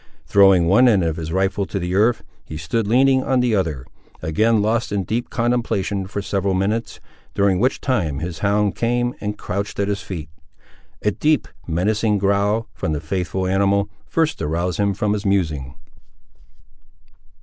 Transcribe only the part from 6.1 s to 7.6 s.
several minutes, during